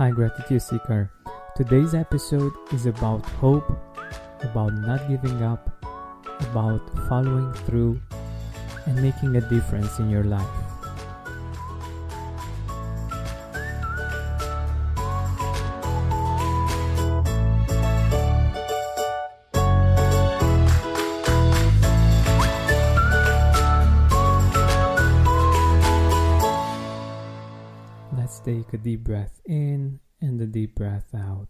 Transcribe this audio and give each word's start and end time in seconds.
Hi, 0.00 0.08
Gratitude 0.10 0.62
Seeker. 0.62 1.12
Today's 1.54 1.92
episode 1.92 2.54
is 2.72 2.86
about 2.86 3.20
hope, 3.36 3.68
about 4.40 4.72
not 4.72 5.06
giving 5.10 5.42
up, 5.42 5.68
about 6.40 6.80
following 7.06 7.52
through, 7.68 8.00
and 8.86 8.96
making 9.02 9.36
a 9.36 9.42
difference 9.42 9.98
in 9.98 10.08
your 10.08 10.24
life. 10.24 10.69
Take 28.50 28.72
a 28.72 28.78
deep 28.78 29.04
breath 29.04 29.40
in 29.46 30.00
and 30.20 30.40
a 30.40 30.46
deep 30.46 30.74
breath 30.74 31.14
out. 31.14 31.48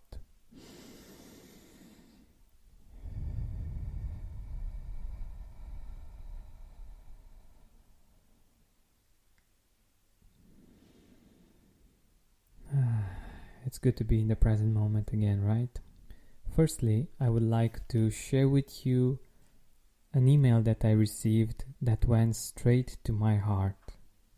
It's 13.65 13.79
good 13.79 13.97
to 13.99 14.05
be 14.05 14.21
in 14.21 14.29
the 14.29 14.37
present 14.37 14.75
moment 14.75 15.11
again, 15.13 15.43
right? 15.43 15.81
Firstly, 16.55 17.09
I 17.19 17.31
would 17.31 17.43
like 17.43 17.87
to 17.89 18.11
share 18.11 18.49
with 18.49 18.85
you 18.85 19.21
an 20.13 20.29
email 20.29 20.61
that 20.63 20.85
I 20.85 20.91
received 20.91 21.65
that 21.81 22.05
went 22.05 22.37
straight 22.37 22.99
to 23.05 23.13
my 23.13 23.37
heart. 23.37 23.95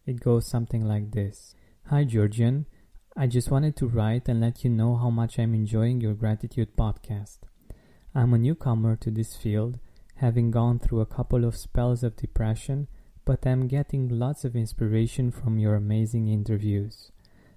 It 0.07 0.21
goes 0.21 0.47
something 0.47 0.85
like 0.85 1.11
this 1.11 1.57
Hi, 1.87 2.05
Georgian. 2.05 2.67
I 3.17 3.27
just 3.27 3.51
wanted 3.51 3.77
to 3.77 3.87
write 3.87 4.27
and 4.27 4.41
let 4.41 4.65
you 4.65 4.71
know 4.71 4.97
how 4.97 5.11
much 5.11 5.39
I'm 5.39 5.53
enjoying 5.53 6.01
your 6.01 6.15
gratitude 6.15 6.75
podcast. 6.75 7.41
I'm 8.15 8.33
a 8.33 8.39
newcomer 8.39 8.97
to 8.97 9.11
this 9.11 9.37
field, 9.37 9.79
having 10.15 10.51
gone 10.51 10.79
through 10.79 11.01
a 11.01 11.07
couple 11.07 11.45
of 11.45 11.57
spells 11.57 12.03
of 12.03 12.17
depression, 12.17 12.89
but 13.27 13.47
I'm 13.47 13.69
getting 13.69 14.09
lots 14.09 14.45
of 14.45 14.57
inspiration 14.57 15.31
from 15.31 15.59
your 15.59 15.75
amazing 15.75 16.29
interviews. 16.29 17.11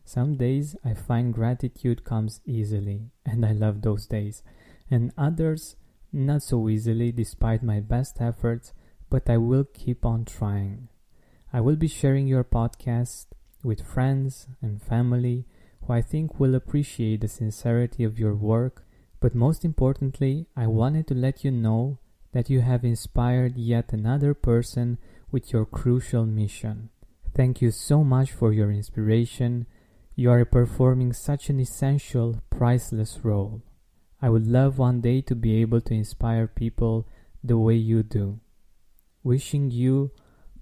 Some 0.03 0.35
days 0.35 0.75
I 0.83 0.95
find 0.95 1.33
gratitude 1.33 2.03
comes 2.03 2.41
easily, 2.45 3.11
and 3.25 3.45
I 3.45 3.53
love 3.53 3.83
those 3.83 4.05
days, 4.05 4.43
and 4.91 5.13
others 5.17 5.77
not 6.11 6.43
so 6.43 6.67
easily 6.67 7.13
despite 7.13 7.63
my 7.63 7.79
best 7.79 8.19
efforts, 8.19 8.73
but 9.09 9.29
I 9.29 9.37
will 9.37 9.63
keep 9.63 10.03
on 10.03 10.25
trying. 10.25 10.89
I 11.53 11.61
will 11.61 11.77
be 11.77 11.87
sharing 11.87 12.27
your 12.27 12.43
podcast 12.43 13.27
with 13.65 13.81
friends 13.81 14.47
and 14.61 14.81
family 14.81 15.45
who 15.85 15.93
I 15.93 16.01
think 16.01 16.39
will 16.39 16.55
appreciate 16.55 17.21
the 17.21 17.27
sincerity 17.27 18.03
of 18.03 18.19
your 18.19 18.35
work, 18.35 18.85
but 19.19 19.33
most 19.33 19.65
importantly, 19.65 20.45
I 20.55 20.67
wanted 20.67 21.07
to 21.07 21.15
let 21.15 21.43
you 21.43 21.51
know 21.51 21.97
that 22.31 22.49
you 22.49 22.61
have 22.61 22.85
inspired 22.85 23.57
yet 23.57 23.91
another 23.91 24.33
person 24.33 24.97
with 25.31 25.51
your 25.51 25.65
crucial 25.65 26.25
mission. 26.25 26.89
Thank 27.33 27.61
you 27.61 27.71
so 27.71 28.03
much 28.03 28.31
for 28.31 28.53
your 28.53 28.71
inspiration. 28.71 29.65
You 30.15 30.31
are 30.31 30.45
performing 30.45 31.13
such 31.13 31.49
an 31.49 31.59
essential, 31.59 32.41
priceless 32.49 33.19
role. 33.23 33.61
I 34.21 34.29
would 34.29 34.47
love 34.47 34.77
one 34.77 35.01
day 35.01 35.21
to 35.21 35.35
be 35.35 35.61
able 35.61 35.81
to 35.81 35.93
inspire 35.93 36.47
people 36.47 37.07
the 37.43 37.57
way 37.57 37.75
you 37.75 38.03
do. 38.03 38.39
Wishing 39.23 39.71
you 39.71 40.11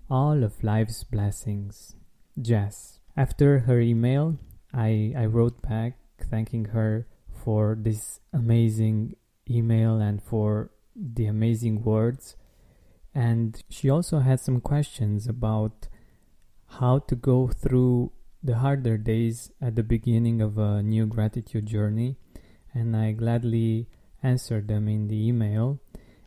all 0.09 0.43
of 0.43 0.63
life's 0.63 1.03
blessings. 1.03 1.95
Jess. 2.41 2.99
After 3.15 3.59
her 3.59 3.79
email, 3.79 4.37
I, 4.73 5.13
I 5.15 5.25
wrote 5.25 5.61
back 5.61 5.97
thanking 6.19 6.65
her 6.65 7.07
for 7.43 7.77
this 7.79 8.19
amazing 8.31 9.15
email 9.49 9.99
and 9.99 10.21
for 10.21 10.71
the 10.95 11.25
amazing 11.25 11.83
words. 11.83 12.35
And 13.13 13.61
she 13.69 13.89
also 13.89 14.19
had 14.19 14.39
some 14.39 14.61
questions 14.61 15.27
about 15.27 15.87
how 16.79 16.99
to 16.99 17.15
go 17.15 17.47
through 17.47 18.11
the 18.41 18.57
harder 18.57 18.97
days 18.97 19.51
at 19.61 19.75
the 19.75 19.83
beginning 19.83 20.41
of 20.41 20.57
a 20.57 20.81
new 20.81 21.05
gratitude 21.05 21.67
journey. 21.67 22.17
And 22.73 22.95
I 22.95 23.11
gladly 23.11 23.87
answered 24.23 24.67
them 24.67 24.87
in 24.87 25.07
the 25.07 25.27
email. 25.27 25.79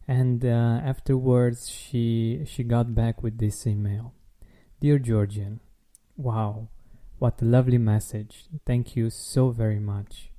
And 0.07 0.45
uh, 0.45 0.81
afterwards, 0.85 1.69
she 1.69 2.45
she 2.47 2.63
got 2.63 2.95
back 2.95 3.25
with 3.25 3.39
this 3.39 3.67
email, 3.67 4.15
dear 4.81 5.01
Georgian, 5.01 5.59
wow, 6.17 6.69
what 7.19 7.41
a 7.41 7.45
lovely 7.45 7.79
message! 7.79 8.47
Thank 8.65 8.97
you 8.97 9.11
so 9.11 9.51
very 9.51 9.79
much. 9.79 10.31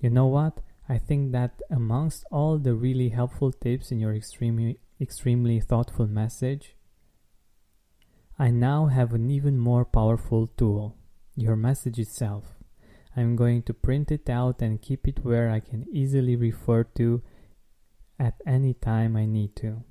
You 0.00 0.10
know 0.10 0.26
what? 0.26 0.60
I 0.88 0.98
think 0.98 1.32
that 1.32 1.60
amongst 1.70 2.24
all 2.30 2.58
the 2.58 2.74
really 2.74 3.10
helpful 3.10 3.52
tips 3.52 3.90
in 3.92 4.00
your 4.00 4.14
extremely 4.14 4.78
extremely 5.00 5.60
thoughtful 5.60 6.06
message, 6.06 6.74
I 8.38 8.50
now 8.50 8.86
have 8.86 9.12
an 9.12 9.30
even 9.30 9.58
more 9.58 9.84
powerful 9.84 10.46
tool, 10.56 10.96
your 11.36 11.56
message 11.56 11.98
itself. 11.98 12.54
I'm 13.16 13.36
going 13.36 13.62
to 13.64 13.74
print 13.74 14.10
it 14.10 14.30
out 14.30 14.62
and 14.62 14.80
keep 14.80 15.08
it 15.08 15.24
where 15.24 15.50
I 15.50 15.60
can 15.60 15.86
easily 15.92 16.36
refer 16.36 16.84
to 16.96 17.22
at 18.18 18.40
any 18.46 18.74
time 18.74 19.16
I 19.16 19.26
need 19.26 19.56
to. 19.56 19.84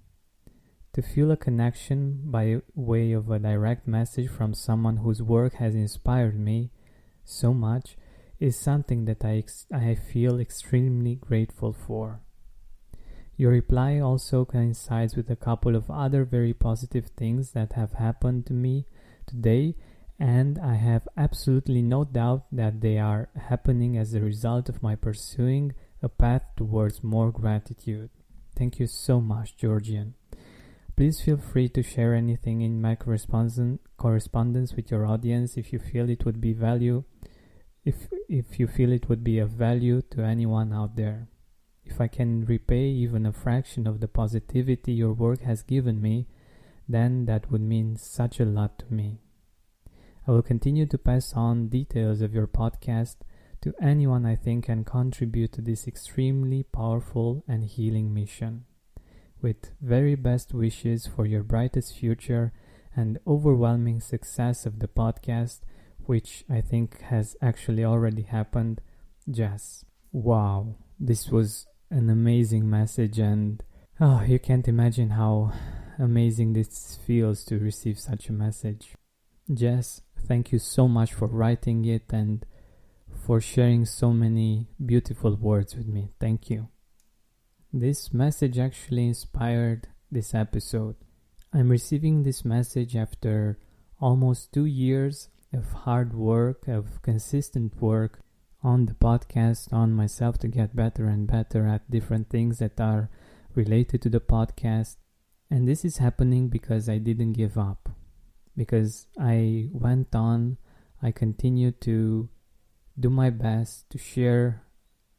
To 0.97 1.03
feel 1.03 1.29
a 1.29 1.37
connection 1.37 2.21
by 2.25 2.63
way 2.73 3.11
of 3.11 3.29
a 3.29 3.37
direct 3.37 3.87
message 3.87 4.31
from 4.31 4.55
someone 4.55 4.97
whose 4.97 5.21
work 5.21 5.53
has 5.61 5.75
inspired 5.75 6.39
me 6.39 6.71
so 7.23 7.53
much 7.53 7.95
is 8.39 8.59
something 8.59 9.05
that 9.05 9.23
I, 9.23 9.37
ex- 9.37 9.67
I 9.71 9.93
feel 9.93 10.39
extremely 10.39 11.13
grateful 11.13 11.71
for. 11.71 12.21
Your 13.35 13.51
reply 13.51 13.99
also 13.99 14.43
coincides 14.43 15.15
with 15.15 15.29
a 15.29 15.35
couple 15.35 15.75
of 15.75 15.91
other 15.91 16.25
very 16.25 16.55
positive 16.55 17.09
things 17.15 17.51
that 17.51 17.73
have 17.73 17.93
happened 17.93 18.47
to 18.47 18.53
me 18.53 18.87
today, 19.27 19.75
and 20.17 20.57
I 20.57 20.73
have 20.73 21.07
absolutely 21.15 21.83
no 21.83 22.05
doubt 22.05 22.45
that 22.51 22.81
they 22.81 22.97
are 22.97 23.29
happening 23.35 23.99
as 23.99 24.15
a 24.15 24.19
result 24.19 24.67
of 24.67 24.81
my 24.81 24.95
pursuing 24.95 25.75
a 26.01 26.09
path 26.09 26.41
towards 26.55 27.03
more 27.03 27.31
gratitude. 27.31 28.09
Thank 28.55 28.79
you 28.79 28.87
so 28.87 29.21
much, 29.21 29.55
Georgian. 29.57 30.15
Please 30.97 31.21
feel 31.21 31.37
free 31.37 31.69
to 31.69 31.83
share 31.83 32.15
anything 32.15 32.61
in 32.61 32.81
my 32.81 32.95
correspondence 32.95 34.75
with 34.75 34.89
your 34.89 35.05
audience 35.05 35.55
if 35.55 35.71
you 35.71 35.77
feel 35.77 36.09
it 36.09 36.25
would 36.25 36.41
be 36.41 36.53
value 36.53 37.03
if 37.85 38.09
if 38.27 38.59
you 38.59 38.67
feel 38.67 38.91
it 38.91 39.07
would 39.07 39.23
be 39.23 39.39
of 39.39 39.51
value 39.51 40.01
to 40.01 40.21
anyone 40.21 40.73
out 40.73 40.97
there. 40.97 41.29
If 41.85 42.01
I 42.01 42.07
can 42.07 42.43
repay 42.45 42.85
even 42.87 43.25
a 43.25 43.31
fraction 43.31 43.87
of 43.87 44.01
the 44.01 44.09
positivity 44.09 44.91
your 44.91 45.13
work 45.13 45.41
has 45.43 45.61
given 45.61 46.01
me, 46.01 46.27
then 46.89 47.25
that 47.25 47.49
would 47.49 47.61
mean 47.61 47.95
such 47.95 48.41
a 48.41 48.45
lot 48.45 48.77
to 48.79 48.93
me. 48.93 49.21
I 50.27 50.31
will 50.31 50.41
continue 50.41 50.85
to 50.87 50.97
pass 50.97 51.31
on 51.33 51.69
details 51.69 52.19
of 52.19 52.33
your 52.33 52.47
podcast 52.47 53.17
to 53.61 53.73
anyone 53.81 54.25
I 54.25 54.35
think 54.35 54.65
can 54.65 54.83
contribute 54.83 55.53
to 55.53 55.61
this 55.61 55.87
extremely 55.87 56.63
powerful 56.63 57.43
and 57.47 57.63
healing 57.63 58.13
mission. 58.13 58.65
With 59.41 59.71
very 59.81 60.15
best 60.15 60.53
wishes 60.53 61.07
for 61.07 61.25
your 61.25 61.43
brightest 61.43 61.95
future 61.95 62.53
and 62.95 63.19
overwhelming 63.27 64.01
success 64.01 64.65
of 64.65 64.79
the 64.79 64.87
podcast, 64.87 65.59
which 66.05 66.43
I 66.49 66.61
think 66.61 67.01
has 67.01 67.35
actually 67.41 67.85
already 67.85 68.23
happened, 68.23 68.81
Jess. 69.29 69.85
Wow, 70.11 70.75
this 70.99 71.29
was 71.29 71.67
an 71.91 72.09
amazing 72.09 72.69
message, 72.69 73.19
and 73.19 73.63
oh, 73.99 74.23
you 74.23 74.39
can't 74.39 74.67
imagine 74.67 75.11
how 75.11 75.53
amazing 75.99 76.53
this 76.53 76.97
feels 77.05 77.43
to 77.45 77.59
receive 77.59 77.99
such 77.99 78.29
a 78.29 78.33
message. 78.33 78.95
Jess, 79.53 80.01
thank 80.27 80.51
you 80.51 80.59
so 80.59 80.87
much 80.87 81.13
for 81.13 81.27
writing 81.27 81.85
it 81.85 82.11
and 82.11 82.45
for 83.25 83.39
sharing 83.39 83.85
so 83.85 84.11
many 84.11 84.67
beautiful 84.83 85.35
words 85.35 85.75
with 85.75 85.87
me. 85.87 86.09
Thank 86.19 86.49
you. 86.49 86.69
This 87.73 88.13
message 88.13 88.57
actually 88.57 89.07
inspired 89.07 89.89
this 90.09 90.33
episode. 90.33 90.95
I'm 91.53 91.69
receiving 91.69 92.23
this 92.23 92.45
message 92.45 92.95
after 92.95 93.59
almost 93.99 94.53
two 94.53 94.65
years 94.65 95.27
of 95.53 95.73
hard 95.83 96.13
work, 96.13 96.69
of 96.69 97.01
consistent 97.01 97.81
work 97.81 98.21
on 98.63 98.85
the 98.85 98.93
podcast, 98.93 99.73
on 99.73 99.91
myself 99.91 100.37
to 100.39 100.47
get 100.47 100.77
better 100.77 101.07
and 101.07 101.27
better 101.27 101.67
at 101.67 101.91
different 101.91 102.29
things 102.29 102.59
that 102.59 102.79
are 102.79 103.09
related 103.53 104.01
to 104.03 104.09
the 104.09 104.21
podcast. 104.21 104.95
And 105.51 105.67
this 105.67 105.83
is 105.83 105.97
happening 105.97 106.47
because 106.47 106.87
I 106.87 106.99
didn't 106.99 107.33
give 107.33 107.57
up, 107.57 107.89
because 108.55 109.07
I 109.19 109.67
went 109.73 110.15
on, 110.15 110.57
I 111.01 111.11
continued 111.11 111.81
to 111.81 112.29
do 112.97 113.09
my 113.09 113.29
best 113.29 113.89
to 113.89 113.97
share 113.97 114.63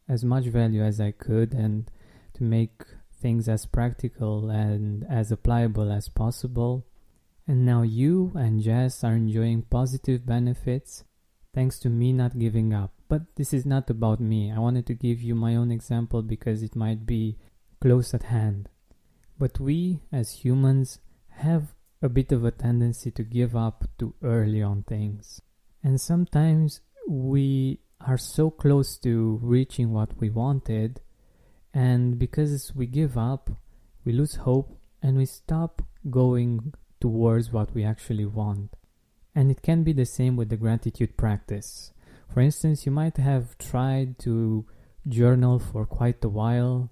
as 0.08 0.24
much 0.24 0.46
value 0.46 0.82
as 0.82 0.98
I 0.98 1.10
could 1.10 1.52
and 1.52 1.90
to 2.38 2.44
make 2.44 2.82
things 3.20 3.48
as 3.48 3.66
practical 3.66 4.50
and 4.50 5.04
as 5.10 5.30
applicable 5.30 5.92
as 5.92 6.08
possible. 6.08 6.86
And 7.46 7.64
now 7.64 7.82
you 7.82 8.32
and 8.34 8.60
Jess 8.60 9.04
are 9.04 9.14
enjoying 9.14 9.62
positive 9.62 10.26
benefits 10.26 11.04
thanks 11.54 11.78
to 11.80 11.88
me 11.88 12.12
not 12.12 12.38
giving 12.38 12.72
up. 12.72 12.92
But 13.08 13.22
this 13.36 13.52
is 13.52 13.64
not 13.64 13.90
about 13.90 14.20
me. 14.20 14.52
I 14.52 14.58
wanted 14.58 14.86
to 14.86 14.94
give 14.94 15.20
you 15.20 15.34
my 15.34 15.56
own 15.56 15.70
example 15.70 16.22
because 16.22 16.62
it 16.62 16.76
might 16.76 17.06
be 17.06 17.38
close 17.80 18.12
at 18.14 18.24
hand. 18.24 18.68
But 19.38 19.58
we, 19.58 20.02
as 20.12 20.44
humans, 20.44 21.00
have 21.30 21.74
a 22.02 22.08
bit 22.08 22.32
of 22.32 22.44
a 22.44 22.50
tendency 22.50 23.10
to 23.12 23.22
give 23.22 23.56
up 23.56 23.84
too 23.98 24.14
early 24.22 24.62
on 24.62 24.82
things. 24.82 25.40
And 25.82 26.00
sometimes 26.00 26.80
we 27.08 27.80
are 28.06 28.18
so 28.18 28.50
close 28.50 28.98
to 28.98 29.40
reaching 29.42 29.92
what 29.92 30.18
we 30.20 30.30
wanted, 30.30 31.00
and 31.74 32.18
because 32.18 32.72
we 32.74 32.86
give 32.86 33.16
up, 33.16 33.50
we 34.04 34.12
lose 34.12 34.36
hope 34.36 34.78
and 35.02 35.16
we 35.16 35.26
stop 35.26 35.82
going 36.10 36.72
towards 37.00 37.52
what 37.52 37.74
we 37.74 37.84
actually 37.84 38.26
want. 38.26 38.74
And 39.34 39.50
it 39.50 39.62
can 39.62 39.84
be 39.84 39.92
the 39.92 40.06
same 40.06 40.36
with 40.36 40.48
the 40.48 40.56
gratitude 40.56 41.16
practice. 41.16 41.92
For 42.32 42.40
instance, 42.40 42.86
you 42.86 42.92
might 42.92 43.16
have 43.16 43.56
tried 43.58 44.18
to 44.20 44.66
journal 45.06 45.58
for 45.58 45.86
quite 45.86 46.24
a 46.24 46.28
while. 46.28 46.90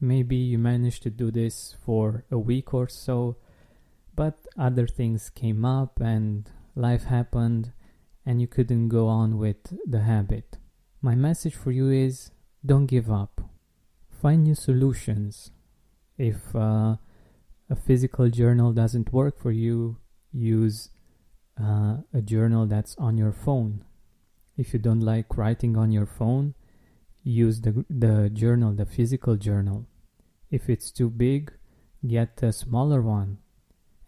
Maybe 0.00 0.36
you 0.36 0.58
managed 0.58 1.02
to 1.04 1.10
do 1.10 1.30
this 1.30 1.76
for 1.84 2.24
a 2.30 2.38
week 2.38 2.74
or 2.74 2.88
so, 2.88 3.36
but 4.14 4.46
other 4.58 4.86
things 4.86 5.30
came 5.30 5.64
up 5.64 6.00
and 6.00 6.50
life 6.74 7.04
happened 7.04 7.72
and 8.26 8.40
you 8.40 8.46
couldn't 8.46 8.88
go 8.88 9.06
on 9.08 9.38
with 9.38 9.76
the 9.86 10.00
habit. 10.00 10.58
My 11.00 11.14
message 11.14 11.54
for 11.54 11.70
you 11.70 11.90
is 11.90 12.30
don't 12.64 12.86
give 12.86 13.10
up. 13.10 13.42
Find 14.24 14.42
new 14.44 14.54
solutions. 14.54 15.50
If 16.16 16.56
uh, 16.56 16.96
a 17.68 17.76
physical 17.76 18.30
journal 18.30 18.72
doesn't 18.72 19.12
work 19.12 19.38
for 19.38 19.52
you, 19.52 19.98
use 20.32 20.88
uh, 21.60 21.98
a 22.14 22.22
journal 22.22 22.64
that's 22.64 22.96
on 22.96 23.18
your 23.18 23.32
phone. 23.32 23.84
If 24.56 24.72
you 24.72 24.78
don't 24.78 25.00
like 25.02 25.36
writing 25.36 25.76
on 25.76 25.92
your 25.92 26.06
phone, 26.06 26.54
use 27.22 27.60
the, 27.60 27.84
the 27.90 28.30
journal, 28.30 28.72
the 28.72 28.86
physical 28.86 29.36
journal. 29.36 29.84
If 30.50 30.70
it's 30.70 30.90
too 30.90 31.10
big, 31.10 31.52
get 32.06 32.42
a 32.42 32.50
smaller 32.50 33.02
one. 33.02 33.36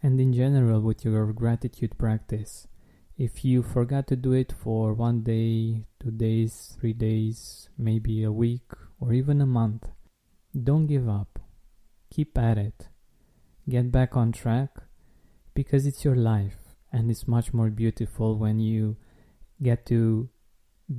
And 0.03 0.19
in 0.19 0.33
general, 0.33 0.81
with 0.81 1.05
your 1.05 1.31
gratitude 1.35 1.99
practice, 1.99 2.67
if 3.19 3.45
you 3.45 3.63
forgot 3.63 4.07
to 4.07 4.17
do 4.17 4.33
it 4.33 4.51
for 4.51 4.95
one 4.95 5.21
day, 5.25 5.85
two 6.01 6.11
days, 6.11 6.75
three 6.81 6.95
days, 6.95 7.69
maybe 7.77 8.23
a 8.23 8.33
week, 8.33 8.73
or 8.99 9.13
even 9.13 9.43
a 9.43 9.47
month, 9.47 9.91
don't 10.63 10.87
give 10.87 11.09
up. 11.09 11.39
Keep 12.11 12.39
at 12.39 12.59
it. 12.59 12.89
Get 13.69 13.91
back 13.91 14.17
on 14.17 14.33
track 14.33 14.71
because 15.55 15.87
it's 15.87 16.05
your 16.05 16.17
life 16.17 16.57
and 16.93 17.11
it's 17.11 17.29
much 17.29 17.53
more 17.53 17.71
beautiful 17.71 18.39
when 18.39 18.59
you 18.61 18.97
get 19.63 19.87
to 19.87 20.29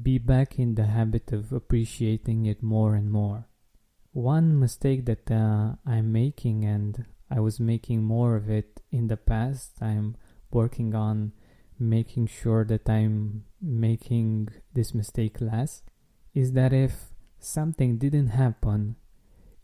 be 0.04 0.18
back 0.18 0.60
in 0.60 0.76
the 0.76 0.86
habit 0.86 1.32
of 1.32 1.52
appreciating 1.52 2.46
it 2.46 2.62
more 2.62 2.96
and 2.96 3.10
more. 3.10 3.48
One 4.12 4.60
mistake 4.60 5.06
that 5.06 5.32
uh, 5.32 5.76
I'm 5.86 6.12
making, 6.12 6.66
and 6.66 7.06
I 7.32 7.40
was 7.40 7.60
making 7.60 8.04
more 8.04 8.36
of 8.36 8.50
it 8.50 8.82
in 8.92 9.08
the 9.08 9.18
past, 9.18 9.78
I'm 9.82 10.18
working 10.52 10.94
on 10.94 11.34
making 11.80 12.28
sure 12.28 12.66
that 12.66 12.90
I'm 12.90 13.46
making 13.62 14.50
this 14.74 14.94
mistake 14.94 15.40
less, 15.40 15.84
is 16.34 16.54
that 16.54 16.74
if 16.74 17.14
something 17.40 17.98
didn't 17.98 18.30
happen 18.30 18.96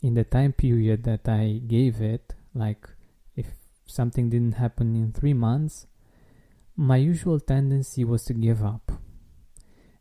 in 0.04 0.12
the 0.12 0.22
time 0.22 0.52
period 0.52 1.02
that 1.04 1.26
I 1.26 1.62
gave 1.66 2.02
it, 2.02 2.34
like 2.52 2.86
if 3.34 3.46
something 3.86 4.28
didn't 4.28 4.56
happen 4.56 4.94
in 4.94 5.14
three 5.14 5.32
months, 5.32 5.86
my 6.76 6.98
usual 6.98 7.40
tendency 7.40 8.04
was 8.04 8.22
to 8.26 8.34
give 8.34 8.62
up. 8.62 8.92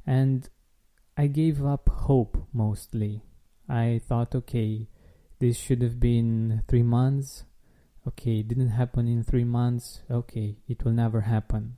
And 0.05 0.49
I 1.15 1.27
gave 1.27 1.63
up 1.63 1.87
hope 1.87 2.37
mostly. 2.51 3.23
I 3.69 4.01
thought, 4.05 4.35
okay, 4.35 4.89
this 5.39 5.55
should 5.55 5.81
have 5.81 6.01
been 6.01 6.63
three 6.67 6.83
months. 6.83 7.45
Okay, 8.05 8.39
it 8.39 8.49
didn't 8.49 8.75
happen 8.81 9.07
in 9.07 9.23
three 9.23 9.45
months. 9.45 10.01
Okay, 10.11 10.57
it 10.67 10.83
will 10.83 10.91
never 10.91 11.21
happen. 11.21 11.77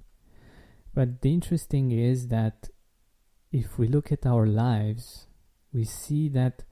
But 0.96 1.22
the 1.22 1.32
interesting 1.32 1.92
is 1.92 2.30
that 2.30 2.70
if 3.52 3.78
we 3.78 3.88
look 3.88 4.12
at 4.12 4.26
our 4.26 4.48
lives, 4.48 5.28
we 5.72 5.84
see 5.84 6.28
that 6.30 6.64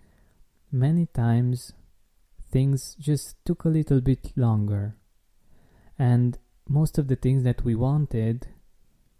many 0.73 1.05
times 1.05 1.73
things 2.51 2.95
just 2.99 3.35
took 3.45 3.63
a 3.63 3.69
little 3.69 4.01
bit 4.01 4.35
longer. 4.35 4.97
And 5.97 6.37
most 6.67 6.97
of 6.97 7.07
the 7.07 7.15
things 7.15 7.43
that 7.43 7.63
we 7.63 7.75
wanted, 7.75 8.47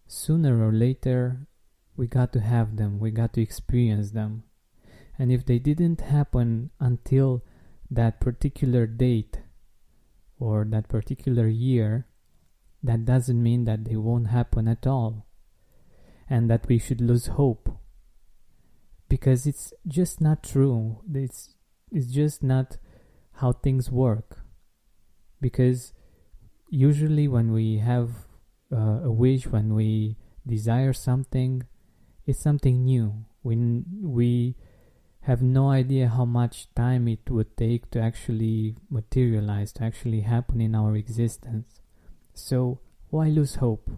sooner 0.08 0.68
or 0.68 0.72
later, 0.72 1.48
we 1.96 2.08
got 2.08 2.34
to 2.34 2.40
have 2.40 2.78
them, 2.78 3.00
we 3.00 3.12
got 3.12 3.34
to 3.34 3.42
experience 3.42 4.12
them. 4.12 4.44
And 5.20 5.32
if 5.32 5.46
they 5.46 5.60
didn't 5.60 6.02
happen 6.02 6.72
until 6.80 7.44
that 7.90 8.20
particular 8.20 8.88
date 8.88 9.42
or 10.40 10.66
that 10.70 10.90
particular 10.90 11.48
year, 11.48 12.08
that 12.82 13.06
doesn't 13.06 13.42
mean 13.42 13.66
that 13.66 13.86
they 13.86 13.96
won't 13.96 14.28
happen 14.28 14.68
at 14.68 14.88
all 14.88 15.28
and 16.28 16.50
that 16.50 16.68
we 16.68 16.80
should 16.80 17.00
lose 17.00 17.28
hope 17.28 17.78
because 19.14 19.46
it's 19.46 19.72
just 19.88 20.20
not 20.22 20.42
true. 20.42 20.98
It's 21.14 21.54
it's 21.92 22.08
just 22.08 22.42
not 22.42 22.78
how 23.34 23.52
things 23.52 23.92
work. 23.92 24.40
Because 25.40 25.94
usually 26.68 27.28
when 27.28 27.52
we 27.52 27.78
have 27.78 28.10
uh, 28.72 29.02
a 29.04 29.12
wish 29.12 29.46
when 29.46 29.76
we 29.76 30.18
desire 30.48 30.94
something 30.94 31.62
it's 32.26 32.40
something 32.40 32.86
new. 32.86 33.26
When 33.44 33.86
we 34.02 34.56
have 35.30 35.44
no 35.44 35.70
idea 35.70 36.08
how 36.08 36.26
much 36.26 36.74
time 36.74 37.08
it 37.08 37.30
would 37.30 37.56
take 37.56 37.92
to 37.92 38.02
actually 38.02 38.78
materialize 38.90 39.74
to 39.74 39.84
actually 39.84 40.22
happen 40.22 40.60
in 40.60 40.74
our 40.74 40.96
existence. 40.96 41.82
So, 42.34 42.80
why 43.12 43.28
lose 43.28 43.56
hope? 43.66 43.92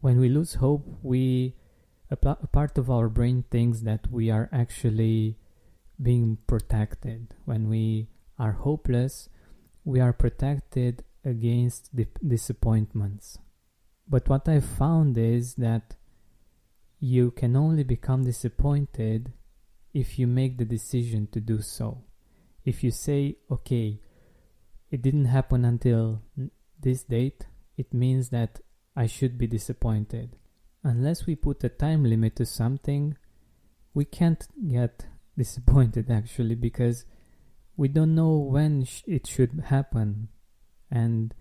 When 0.00 0.20
we 0.20 0.28
lose 0.28 0.54
hope, 0.62 0.86
we 1.02 1.54
a, 2.10 2.16
a 2.42 2.46
part 2.46 2.78
of 2.78 2.90
our 2.90 3.08
brain 3.08 3.44
thinks 3.50 3.80
that 3.80 4.10
we 4.10 4.30
are 4.30 4.48
actually 4.52 5.36
being 6.00 6.38
protected. 6.46 7.34
When 7.44 7.68
we 7.68 8.08
are 8.38 8.52
hopeless, 8.52 9.28
we 9.84 10.00
are 10.00 10.12
protected 10.12 11.04
against 11.24 11.90
disappointments. 12.26 13.38
But 14.08 14.28
what 14.28 14.48
I've 14.48 14.64
found 14.64 15.18
is 15.18 15.54
that 15.54 15.96
you 17.00 17.30
can 17.30 17.56
only 17.56 17.84
become 17.84 18.24
disappointed 18.24 19.32
if 19.92 20.18
you 20.18 20.26
make 20.26 20.58
the 20.58 20.64
decision 20.64 21.28
to 21.32 21.40
do 21.40 21.60
so. 21.60 22.04
If 22.64 22.82
you 22.82 22.90
say, 22.90 23.36
okay, 23.50 24.00
it 24.90 25.02
didn't 25.02 25.26
happen 25.26 25.64
until 25.64 26.22
this 26.80 27.02
date, 27.02 27.46
it 27.76 27.92
means 27.92 28.30
that 28.30 28.60
I 28.96 29.06
should 29.06 29.38
be 29.38 29.46
disappointed. 29.46 30.36
Unless 30.88 31.26
we 31.26 31.36
put 31.36 31.62
a 31.64 31.68
time 31.68 32.02
limit 32.02 32.34
to 32.36 32.46
something, 32.46 33.14
we 33.92 34.06
can't 34.06 34.48
get 34.68 35.04
disappointed 35.36 36.10
actually 36.10 36.54
because 36.54 37.04
we 37.76 37.88
don't 37.88 38.14
know 38.14 38.38
when 38.38 38.84
sh- 38.86 39.02
it 39.06 39.26
should 39.26 39.64
happen. 39.66 40.28
And 40.90 41.34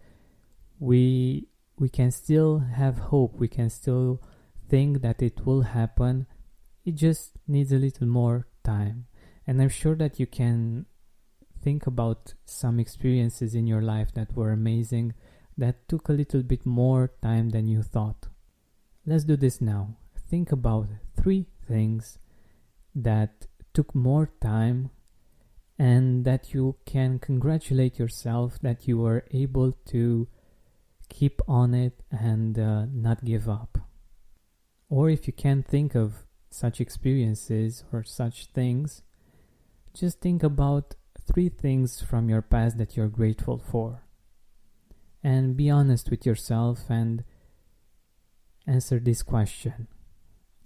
we 0.80 1.48
we 1.80 1.88
can 1.88 2.12
still 2.12 2.60
have 2.60 3.00
hope. 3.14 3.40
We 3.40 3.48
can 3.48 3.70
still 3.70 4.22
think 4.68 5.02
that 5.02 5.22
it 5.22 5.46
will 5.46 5.62
happen. 5.62 6.28
It 6.84 6.96
just 6.96 7.32
needs 7.48 7.72
a 7.72 7.78
little 7.78 8.08
more 8.08 8.48
time. 8.66 9.06
And 9.48 9.62
i'm 9.62 9.70
sure 9.70 9.96
that 9.96 10.20
you 10.20 10.28
can 10.28 10.88
think 11.64 11.88
about 11.88 12.34
some 12.44 12.82
experiences 12.82 13.56
in 13.56 13.66
your 13.66 13.82
life 13.82 14.14
that 14.14 14.36
were 14.36 14.52
amazing 14.52 15.14
that 15.58 15.88
took 15.88 16.10
a 16.10 16.18
little 16.22 16.44
bit 16.44 16.66
more 16.66 17.14
time 17.24 17.52
than 17.52 17.70
you 17.70 17.82
thought. 17.82 18.28
Let's 19.10 19.24
do 19.24 19.38
this 19.38 19.62
now. 19.62 19.96
Think 20.30 20.52
about 20.52 20.90
three 21.16 21.46
things 21.66 22.20
that 22.94 23.48
took 23.74 23.96
more 23.96 24.30
time 24.42 24.90
and 25.80 26.26
that 26.26 26.54
you 26.54 26.76
can 26.86 27.18
congratulate 27.18 27.98
yourself 27.98 28.60
that 28.62 28.86
you 28.86 28.98
were 28.98 29.24
able 29.32 29.72
to 29.86 30.28
keep 31.08 31.42
on 31.48 31.74
it 31.74 32.04
and 32.12 32.60
uh, 32.60 32.86
not 32.92 33.24
give 33.24 33.48
up. 33.48 33.78
Or 34.90 35.10
if 35.10 35.26
you 35.26 35.32
can't 35.32 35.66
think 35.66 35.96
of 35.96 36.26
such 36.50 36.82
experiences 36.82 37.86
or 37.94 38.04
such 38.04 38.48
things, 38.48 39.04
just 39.94 40.20
think 40.20 40.44
about 40.44 40.96
three 41.26 41.48
things 41.48 42.02
from 42.02 42.28
your 42.30 42.42
past 42.42 42.78
that 42.78 42.98
you're 42.98 43.08
grateful 43.08 43.58
for 43.58 44.04
and 45.24 45.56
be 45.56 45.70
honest 45.70 46.10
with 46.12 46.26
yourself 46.26 46.90
and 46.90 47.24
answer 48.68 49.00
this 49.00 49.24
question 49.24 49.88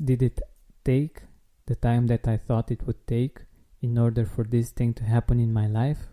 Did 0.04 0.24
it 0.24 0.42
take 0.84 1.22
the 1.68 1.76
time 1.76 2.08
that 2.08 2.28
I 2.28 2.38
thought 2.38 2.72
it 2.72 2.86
would 2.88 3.06
take 3.08 3.40
in 3.82 3.98
order 3.98 4.26
for 4.26 4.44
this 4.44 4.72
thing 4.72 4.94
to 4.96 5.04
happen 5.04 5.40
in 5.40 5.54
my 5.54 5.68
life? 5.68 6.08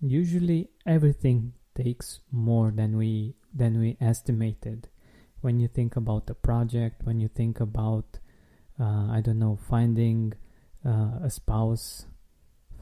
Usually 0.00 0.70
everything 0.86 1.54
takes 1.74 2.20
more 2.30 2.70
than 2.70 2.96
we 2.96 3.34
than 3.54 3.80
we 3.80 3.96
estimated. 4.00 4.88
when 5.46 5.60
you 5.60 5.68
think 5.68 5.94
about 5.96 6.30
a 6.30 6.34
project, 6.34 7.02
when 7.04 7.20
you 7.20 7.28
think 7.28 7.60
about, 7.60 8.18
uh, 8.80 9.06
I 9.16 9.20
don't 9.22 9.38
know, 9.38 9.56
finding 9.68 10.32
uh, 10.84 11.20
a 11.22 11.30
spouse, 11.30 12.06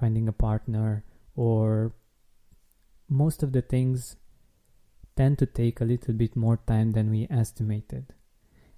finding 0.01 0.29
a 0.29 0.33
partner, 0.33 1.05
or 1.37 1.93
most 3.09 3.43
of 3.43 3.53
the 3.53 3.61
things 3.61 4.17
tend 5.17 5.39
to 5.39 5.47
take 5.47 5.81
a 5.81 5.85
little 5.85 6.15
bit 6.15 6.37
more 6.37 6.59
time 6.67 6.93
than 6.93 7.11
we 7.11 7.27
estimated. 7.31 8.15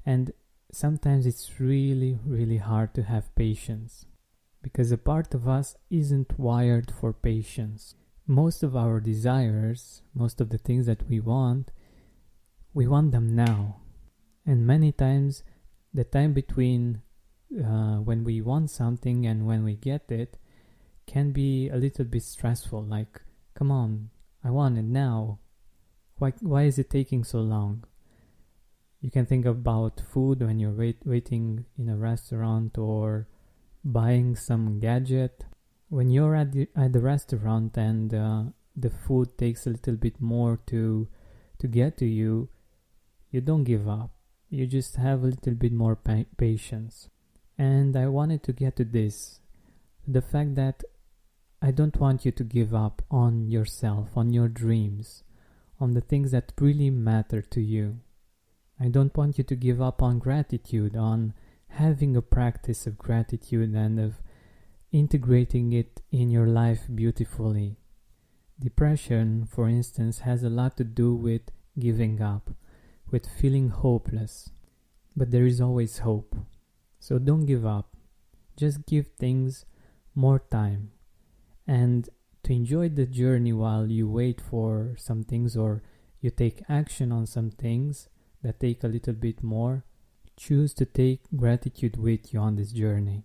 And 0.07 0.33
sometimes 0.73 1.27
it's 1.27 1.59
really, 1.59 2.19
really 2.25 2.59
hard 2.59 2.95
to 2.95 3.03
have 3.03 3.35
patience 3.35 4.07
because 4.63 4.93
a 4.93 4.99
part 4.99 5.35
of 5.35 5.49
us 5.49 5.77
isn't 5.91 6.39
wired 6.39 6.93
for 6.93 7.13
patience. 7.13 7.97
Most 8.27 8.63
of 8.63 8.77
our 8.77 9.01
desires, 9.01 10.03
most 10.15 10.41
of 10.41 10.51
the 10.51 10.59
things 10.59 10.87
that 10.87 11.09
we 11.09 11.21
want, 11.21 11.73
we 12.73 12.87
want 12.87 13.11
them 13.11 13.35
now. 13.35 13.77
And 14.45 14.67
many 14.67 14.93
times, 14.93 15.43
the 15.93 16.05
time 16.05 16.33
between 16.33 17.03
uh, 17.53 17.97
when 17.99 18.25
we 18.25 18.41
want 18.41 18.71
something 18.71 19.27
and 19.27 19.47
when 19.47 19.65
we 19.65 19.75
get 19.77 20.11
it 20.11 20.39
can 21.07 21.31
be 21.31 21.69
a 21.69 21.77
little 21.77 22.05
bit 22.05 22.23
stressful. 22.23 22.83
Like, 22.83 23.21
come 23.55 23.71
on, 23.71 24.11
I 24.45 24.51
want 24.51 24.79
it 24.79 24.85
now. 24.85 25.39
Why, 26.19 26.33
why 26.41 26.65
is 26.65 26.79
it 26.79 26.91
taking 26.91 27.25
so 27.25 27.41
long? 27.41 27.85
You 29.01 29.11
can 29.11 29.27
think 29.27 29.47
about 29.47 30.03
food 30.13 30.43
when 30.43 30.59
you're 30.59 30.73
wait, 30.73 30.99
waiting 31.05 31.67
in 31.79 31.89
a 31.89 31.97
restaurant 31.97 32.79
or 32.79 33.29
buying 33.85 34.37
some 34.37 34.81
gadget. 34.81 35.45
When 35.89 36.11
you're 36.11 36.35
at 36.35 36.53
the, 36.53 36.69
at 36.75 36.93
the 36.93 37.01
restaurant 37.01 37.77
and 37.77 38.13
uh, 38.13 38.43
the 38.75 38.91
food 38.91 39.39
takes 39.39 39.67
a 39.67 39.71
little 39.71 39.97
bit 39.97 40.21
more 40.21 40.59
to 40.67 41.09
to 41.59 41.67
get 41.67 41.97
to 41.97 42.07
you, 42.07 42.49
you 43.31 43.41
don't 43.41 43.65
give 43.65 43.89
up. 43.89 44.11
You 44.51 44.67
just 44.67 44.97
have 44.97 45.23
a 45.23 45.29
little 45.29 45.55
bit 45.55 45.73
more 45.73 45.97
pa- 45.97 46.29
patience. 46.37 47.09
And 47.57 47.97
I 47.97 48.09
wanted 48.09 48.43
to 48.45 48.53
get 48.53 48.77
to 48.77 48.85
this 48.85 49.41
the 50.07 50.21
fact 50.21 50.55
that 50.57 50.85
I 51.63 51.71
don't 51.71 51.99
want 51.99 52.25
you 52.25 52.33
to 52.33 52.45
give 52.45 52.75
up 52.75 53.03
on 53.11 53.51
yourself, 53.51 54.17
on 54.17 54.33
your 54.33 54.49
dreams, 54.49 55.25
on 55.81 55.95
the 55.95 56.01
things 56.01 56.31
that 56.33 56.53
really 56.61 56.91
matter 56.91 57.41
to 57.41 57.61
you. 57.61 58.01
I 58.81 58.89
don't 58.89 59.17
want 59.17 59.39
you 59.39 59.45
to 59.45 59.57
give 59.57 59.81
up 59.81 60.03
on 60.03 60.19
gratitude, 60.19 60.97
on 60.97 61.33
having 61.69 62.17
a 62.17 62.23
practice 62.23 62.87
of 62.87 62.99
gratitude 62.99 63.75
and 63.75 63.99
of 63.99 64.21
integrating 64.93 65.73
it 65.73 66.03
in 66.11 66.31
your 66.31 66.47
life 66.47 66.83
beautifully. 66.95 67.77
Depression, 68.59 69.47
for 69.51 69.69
instance, 69.69 70.21
has 70.21 70.43
a 70.43 70.51
lot 70.51 70.77
to 70.77 70.85
do 70.85 71.15
with 71.15 71.43
giving 71.79 72.23
up, 72.23 72.51
with 73.11 73.27
feeling 73.27 73.71
hopeless. 73.71 74.51
But 75.17 75.31
there 75.31 75.47
is 75.47 75.61
always 75.61 75.99
hope. 75.99 76.37
So 76.99 77.19
don't 77.19 77.47
give 77.47 77.65
up. 77.65 77.97
Just 78.57 78.87
give 78.87 79.09
things 79.19 79.65
more 80.15 80.39
time 80.39 80.91
and 81.67 82.09
to 82.43 82.53
enjoy 82.53 82.89
the 82.89 83.07
journey 83.07 83.53
while 83.53 83.91
you 83.91 84.09
wait 84.09 84.41
for 84.41 84.95
some 84.97 85.25
things 85.25 85.57
or 85.57 85.83
you 86.21 86.31
take 86.31 86.63
action 86.69 87.13
on 87.13 87.27
some 87.27 87.51
things 87.51 88.09
that 88.47 88.61
take 88.61 88.85
a 88.85 88.89
little 88.89 89.13
bit 89.13 89.43
more, 89.43 89.85
choose 90.37 90.73
to 90.73 90.85
take 90.85 91.21
gratitude 91.35 91.97
with 91.97 92.33
you 92.33 92.39
on 92.39 92.55
this 92.55 92.71
journey 92.71 93.25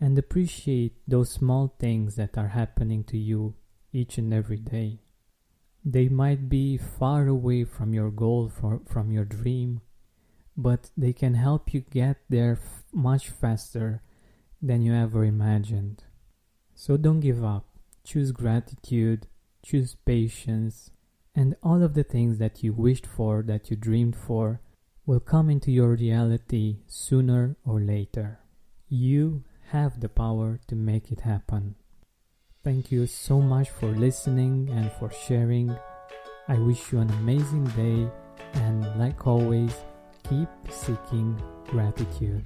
and 0.00 0.18
appreciate 0.18 0.94
those 1.06 1.30
small 1.30 1.74
things 1.78 2.16
that 2.16 2.38
are 2.38 2.48
happening 2.48 3.04
to 3.04 3.18
you 3.18 3.54
each 3.92 4.16
and 4.16 4.32
every 4.32 4.56
day. 4.56 4.98
They 5.84 6.08
might 6.08 6.48
be 6.48 6.78
far 6.78 7.26
away 7.26 7.64
from 7.64 7.92
your 7.92 8.10
goal, 8.10 8.48
for, 8.48 8.80
from 8.86 9.12
your 9.12 9.26
dream, 9.26 9.82
but 10.56 10.88
they 10.96 11.12
can 11.12 11.34
help 11.34 11.74
you 11.74 11.80
get 11.80 12.16
there 12.30 12.52
f- 12.52 12.84
much 12.92 13.28
faster 13.28 14.02
than 14.62 14.80
you 14.80 14.94
ever 14.94 15.22
imagined. 15.22 16.04
So 16.74 16.96
don't 16.96 17.20
give 17.20 17.44
up. 17.44 17.66
Choose 18.04 18.32
gratitude, 18.32 19.26
choose 19.62 19.96
patience, 20.06 20.92
and 21.36 21.54
all 21.62 21.82
of 21.82 21.92
the 21.92 22.02
things 22.02 22.38
that 22.38 22.64
you 22.64 22.72
wished 22.72 23.06
for, 23.06 23.42
that 23.42 23.70
you 23.70 23.76
dreamed 23.76 24.16
for, 24.16 24.60
will 25.04 25.20
come 25.20 25.50
into 25.50 25.70
your 25.70 25.90
reality 25.90 26.78
sooner 26.88 27.56
or 27.64 27.78
later. 27.78 28.40
You 28.88 29.44
have 29.70 30.00
the 30.00 30.08
power 30.08 30.58
to 30.68 30.74
make 30.74 31.12
it 31.12 31.20
happen. 31.20 31.74
Thank 32.64 32.90
you 32.90 33.06
so 33.06 33.40
much 33.40 33.68
for 33.70 33.86
listening 33.86 34.70
and 34.72 34.90
for 34.92 35.12
sharing. 35.12 35.76
I 36.48 36.58
wish 36.58 36.90
you 36.90 37.00
an 37.00 37.10
amazing 37.10 37.64
day, 37.64 38.08
and 38.54 38.98
like 38.98 39.26
always, 39.26 39.74
keep 40.28 40.48
seeking 40.70 41.40
gratitude. 41.66 42.44